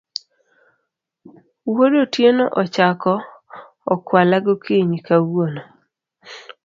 [1.73, 3.13] Wuod Otieno ochako
[3.93, 5.61] okwala gokinyi kawuono